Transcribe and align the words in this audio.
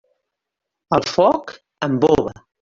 El 0.97 1.05
foc 1.11 1.55
embova. 1.91 2.37